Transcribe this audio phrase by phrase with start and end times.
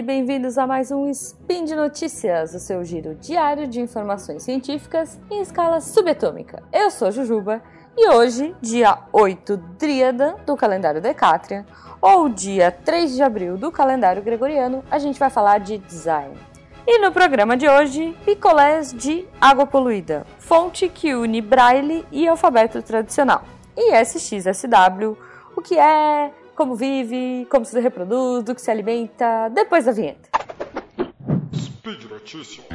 [0.00, 5.42] Bem-vindos a mais um Spin de Notícias, o seu giro diário de informações científicas em
[5.42, 6.62] escala subatômica.
[6.72, 7.62] Eu sou Jujuba
[7.94, 11.66] e hoje, dia 8 Dríada do calendário Decátria,
[12.00, 16.34] ou dia 3 de abril do calendário gregoriano, a gente vai falar de design.
[16.86, 22.82] E no programa de hoje, picolés de água poluída, fonte que une braille e alfabeto
[22.82, 23.44] tradicional.
[23.76, 25.16] E SXSW,
[25.54, 30.28] o que é, como vive, como se reproduz, do que se alimenta, depois da vinheta.
[31.54, 32.66] Speed Notícias.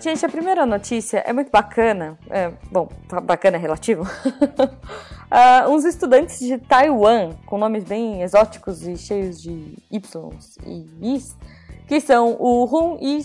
[0.00, 2.18] Gente, a primeira notícia é muito bacana.
[2.30, 2.88] É, bom,
[3.24, 4.04] bacana é relativo.
[4.04, 11.36] uh, uns estudantes de Taiwan, com nomes bem exóticos e cheios de Ys e Is,
[11.88, 13.24] que são o Hun Yi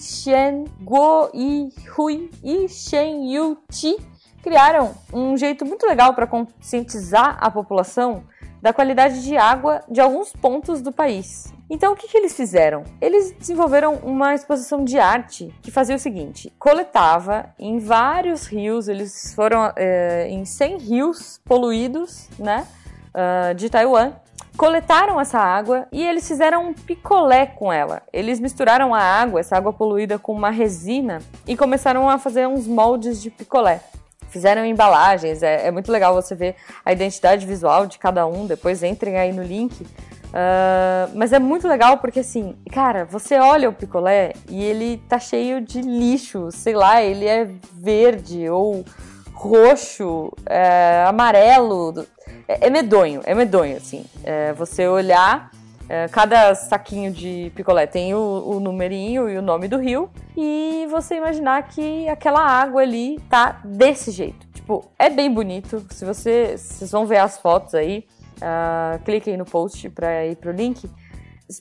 [0.81, 3.97] Guo Yi Hui e Shen Yu Chi,
[4.42, 8.23] criaram um jeito muito legal para conscientizar a população
[8.61, 11.53] da qualidade de água de alguns pontos do país.
[11.69, 12.84] Então, o que, que, eles fizeram?
[13.02, 19.34] Eles desenvolveram uma exposição de arte que fazia o seguinte: coletava em vários rios, eles
[19.34, 22.66] foram é, em 100 rios poluídos, né,
[23.09, 24.14] uh, de Taiwan,
[24.58, 28.02] coletaram essa água e eles fizeram um picolé com ela.
[28.12, 32.68] Eles misturaram a água, essa água poluída, com uma resina e começaram a fazer uns
[32.68, 33.81] moldes de picolé.
[34.30, 38.48] Fizeram embalagens, é, é muito legal você ver a identidade visual de cada um.
[38.48, 39.86] Depois entrem aí no link.
[40.34, 45.20] Uh, mas é muito legal porque, assim, cara, você olha o picolé e ele tá
[45.20, 48.84] cheio de lixo, sei lá, ele é verde ou
[49.31, 52.08] roxo, é, amarelo.
[52.47, 54.05] É, é, medonho, é medonho, assim.
[54.23, 55.52] É, você olhar,
[55.89, 60.88] é, cada saquinho de picolé tem o, o numerinho e o nome do rio, e
[60.89, 64.45] você imaginar que aquela água ali tá desse jeito.
[64.53, 65.85] Tipo, é bem bonito.
[65.89, 68.06] Se você, vocês vão ver as fotos aí,
[68.38, 70.89] uh, cliquem no post para ir pro link.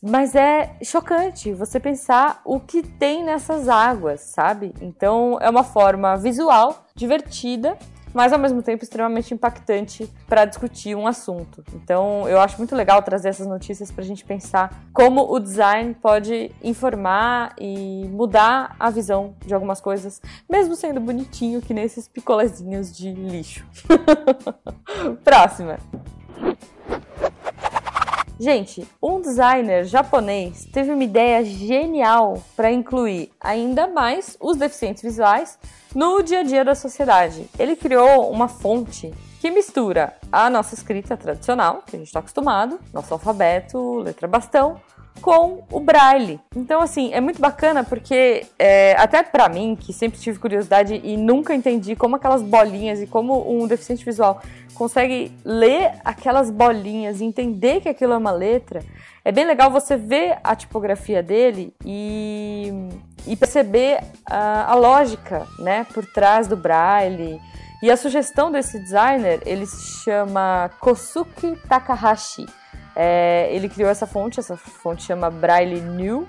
[0.01, 4.73] Mas é chocante você pensar o que tem nessas águas, sabe?
[4.81, 7.77] Então é uma forma visual, divertida
[8.13, 11.65] mas ao mesmo tempo extremamente impactante para discutir um assunto.
[11.75, 15.95] Então, eu acho muito legal trazer essas notícias para a gente pensar como o design
[15.95, 22.97] pode informar e mudar a visão de algumas coisas, mesmo sendo bonitinho que nesses picolezinhos
[22.97, 23.67] de lixo.
[25.25, 25.79] Próxima.
[28.39, 35.59] Gente, um designer japonês teve uma ideia genial para incluir ainda mais os deficientes visuais
[35.95, 37.49] no dia a dia da sociedade.
[37.59, 42.81] Ele criou uma fonte que mistura a nossa escrita tradicional, que a gente está acostumado,
[42.93, 44.81] nosso alfabeto, letra bastão,
[45.21, 46.41] com o braille.
[46.57, 51.17] Então, assim, é muito bacana porque, é, até para mim, que sempre tive curiosidade e
[51.17, 54.41] nunca entendi como aquelas bolinhas e como um deficiente visual
[54.75, 58.83] consegue ler aquelas bolinhas e entender que aquilo é uma letra,
[59.25, 62.73] é bem legal você ver a tipografia dele e,
[63.27, 67.41] e perceber a, a lógica né, por trás do braille.
[67.83, 72.47] E a sugestão desse designer, ele se chama Kosuke Takahashi.
[72.95, 76.29] É, ele criou essa fonte, essa fonte chama Braille New,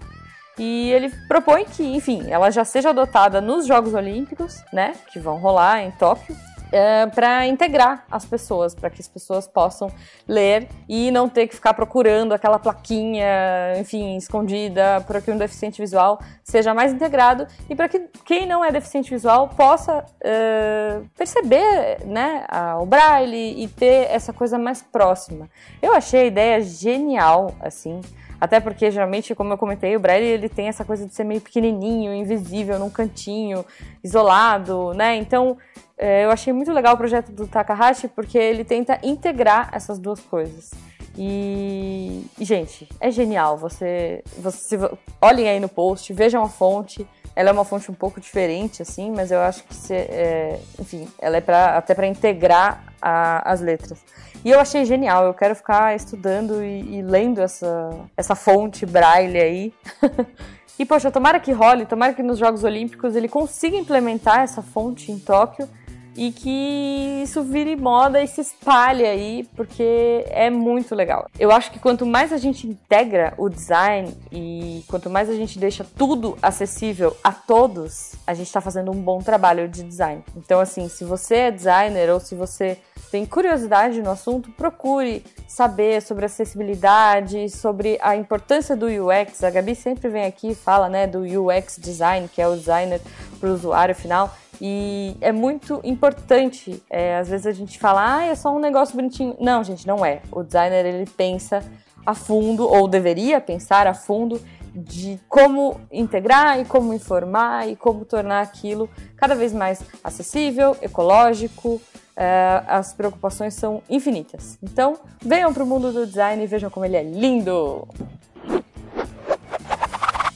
[0.58, 5.38] e ele propõe que, enfim, ela já seja adotada nos Jogos Olímpicos, né, que vão
[5.38, 6.36] rolar em Tóquio,
[6.74, 9.92] é, para integrar as pessoas, para que as pessoas possam
[10.28, 15.80] ler e não ter que ficar procurando aquela plaquinha, enfim, escondida, para que um deficiente
[15.80, 22.04] visual seja mais integrado e para que quem não é deficiente visual possa é, perceber
[22.06, 25.48] né, a, o braille e ter essa coisa mais próxima.
[25.82, 28.02] Eu achei a ideia genial, assim.
[28.44, 31.40] Até porque, geralmente, como eu comentei, o Braille ele tem essa coisa de ser meio
[31.40, 33.64] pequenininho, invisível, num cantinho,
[34.04, 35.16] isolado, né?
[35.16, 35.58] Então,
[35.98, 40.20] é, eu achei muito legal o projeto do Takahashi porque ele tenta integrar essas duas
[40.20, 40.72] coisas.
[41.18, 43.56] E, gente, é genial.
[43.56, 44.78] Você, você
[45.22, 47.08] olhem aí no post, vejam a fonte.
[47.34, 51.08] Ela é uma fonte um pouco diferente, assim, mas eu acho que, você, é, enfim,
[51.18, 54.00] ela é pra, até para integrar a, as letras.
[54.46, 55.26] E eu achei genial.
[55.26, 59.74] Eu quero ficar estudando e, e lendo essa, essa fonte braille aí.
[60.80, 65.12] e poxa, tomara que role, tomara que nos Jogos Olímpicos ele consiga implementar essa fonte
[65.12, 65.68] em Tóquio
[66.16, 71.28] e que isso vire moda e se espalhe aí, porque é muito legal.
[71.40, 75.58] Eu acho que quanto mais a gente integra o design e quanto mais a gente
[75.58, 80.24] deixa tudo acessível a todos, a gente está fazendo um bom trabalho de design.
[80.36, 82.78] Então, assim, se você é designer ou se você
[83.14, 89.44] tem curiosidade no assunto, procure saber sobre acessibilidade, sobre a importância do UX.
[89.44, 93.00] A Gabi sempre vem aqui e fala né, do UX design, que é o designer
[93.40, 94.36] para o usuário final.
[94.60, 96.82] E é muito importante.
[96.90, 99.38] É, às vezes a gente fala, ah, é só um negócio bonitinho.
[99.40, 100.24] Não, gente, não é.
[100.32, 101.64] O designer ele pensa
[102.04, 104.42] a fundo, ou deveria pensar a fundo,
[104.74, 111.80] de como integrar e como informar e como tornar aquilo cada vez mais acessível, ecológico.
[112.16, 114.58] É, as preocupações são infinitas.
[114.62, 117.88] Então, venham para o mundo do design e vejam como ele é lindo!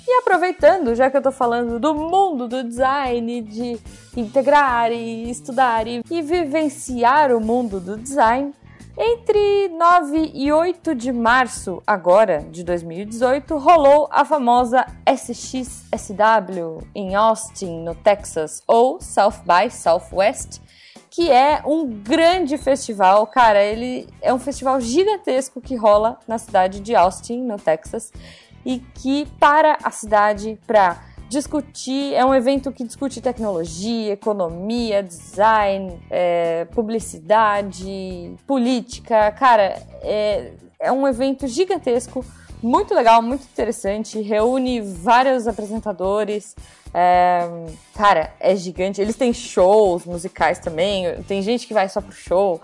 [0.07, 3.77] E aproveitando, já que eu estou falando do mundo do design, de
[4.15, 8.53] integrar e estudar e, e vivenciar o mundo do design,
[8.99, 17.83] entre 9 e 8 de março, agora de 2018, rolou a famosa SXSW em Austin,
[17.83, 20.59] no Texas, ou South by Southwest,
[21.17, 23.25] que é um grande festival.
[23.25, 28.13] Cara, ele é um festival gigantesco que rola na cidade de Austin, no Texas,
[28.63, 32.13] e que para a cidade para discutir.
[32.13, 39.31] É um evento que discute tecnologia, economia, design, é, publicidade, política.
[39.31, 42.23] Cara, é, é um evento gigantesco,
[42.61, 44.21] muito legal, muito interessante.
[44.21, 46.55] Reúne vários apresentadores,
[46.99, 47.47] é,
[47.93, 48.99] cara, é gigante.
[48.99, 51.21] Eles têm shows musicais também.
[51.27, 52.59] Tem gente que vai só pro show.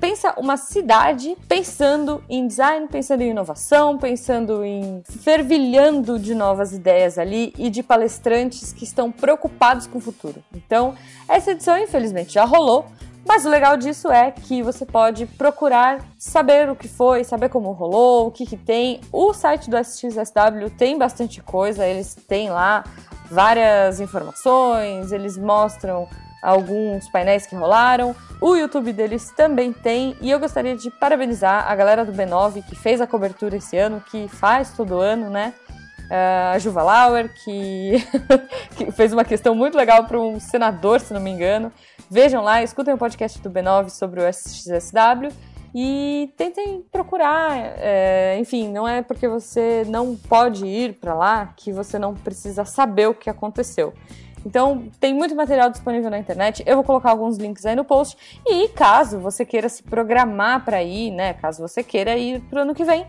[0.00, 7.18] Pensa uma cidade pensando em design, pensando em inovação, pensando em fervilhando de novas ideias
[7.18, 10.44] ali e de palestrantes que estão preocupados com o futuro.
[10.54, 10.94] Então,
[11.28, 12.86] essa edição, infelizmente, já rolou.
[13.26, 17.70] Mas o legal disso é que você pode procurar saber o que foi, saber como
[17.72, 19.00] rolou, o que, que tem.
[19.12, 22.82] O site do SXSW tem bastante coisa, eles têm lá
[23.30, 26.08] várias informações, eles mostram
[26.42, 28.14] alguns painéis que rolaram.
[28.40, 32.74] O YouTube deles também tem, e eu gostaria de parabenizar a galera do B9 que
[32.74, 35.54] fez a cobertura esse ano, que faz todo ano, né?
[36.10, 38.04] Uh, a Juva Lauer, que,
[38.76, 41.72] que fez uma questão muito legal para um senador, se não me engano.
[42.10, 45.30] Vejam lá, escutem o podcast do B9 sobre o SXSW
[45.74, 47.56] e tentem procurar.
[47.78, 52.64] É, enfim, não é porque você não pode ir para lá que você não precisa
[52.64, 53.94] saber o que aconteceu.
[54.44, 56.62] Então, tem muito material disponível na internet.
[56.66, 58.16] Eu vou colocar alguns links aí no post.
[58.46, 61.34] E caso você queira se programar para ir, né?
[61.34, 63.06] Caso você queira ir pro ano que vem,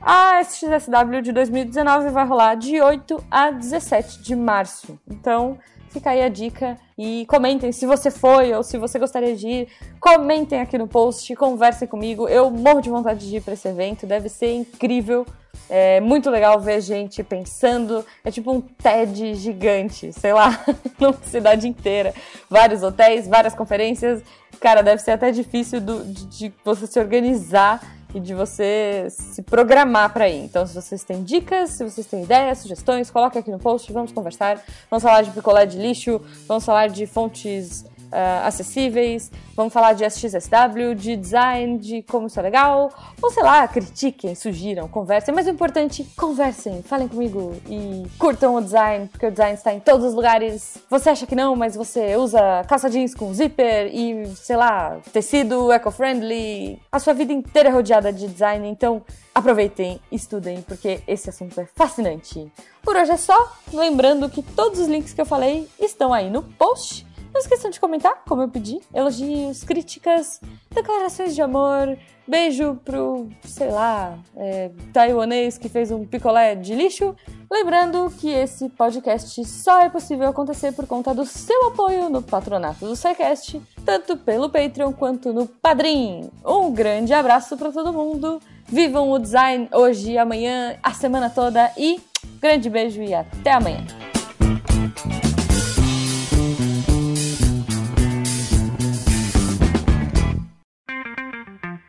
[0.00, 4.98] a SXSW de 2019 vai rolar de 8 a 17 de março.
[5.08, 5.56] Então,
[5.92, 9.68] Fica aí a dica e comentem se você foi ou se você gostaria de ir.
[10.00, 12.26] Comentem aqui no post, conversem comigo.
[12.26, 15.26] Eu morro de vontade de ir para esse evento, deve ser incrível.
[15.68, 18.04] É muito legal ver gente pensando.
[18.24, 20.64] É tipo um TED gigante, sei lá,
[20.98, 22.14] numa cidade inteira.
[22.48, 24.22] Vários hotéis, várias conferências.
[24.60, 27.82] Cara, deve ser até difícil do, de, de você se organizar
[28.14, 30.44] e de você se programar para ir.
[30.44, 34.12] Então, se vocês têm dicas, se vocês têm ideias, sugestões, coloque aqui no post, vamos
[34.12, 34.62] conversar.
[34.90, 40.04] Vamos falar de picolé de lixo, vamos falar de fontes uh, acessíveis, vamos falar de
[40.04, 45.46] SXSW, de design, de como isso é legal, ou sei lá, critiquem, sugiram, conversem, mas
[45.46, 50.06] o importante, conversem, falem comigo e curtam o design, porque o design está em todos
[50.06, 50.78] os lugares.
[50.88, 55.72] Você acha que não, mas você usa calça jeans com zíper e, sei lá, tecido
[55.72, 59.02] eco-friendly, a sua vida inteira é rodeada de design, então
[59.34, 62.50] aproveitem, estudem, porque esse assunto é fascinante.
[62.82, 66.42] Por hoje é só, lembrando que todos os links que eu falei estão aí no
[66.42, 67.06] post.
[67.32, 71.96] Não esqueçam de comentar, como eu pedi, elogios, críticas, declarações de amor,
[72.28, 77.16] beijo pro, sei lá, é, taiwanês que fez um picolé de lixo.
[77.50, 82.86] Lembrando que esse podcast só é possível acontecer por conta do seu apoio no patronato
[82.86, 86.30] do SciCast, tanto pelo Patreon quanto no Padrim.
[86.44, 92.00] Um grande abraço para todo mundo, vivam o design hoje, amanhã, a semana toda e
[92.40, 94.01] grande beijo e até amanhã.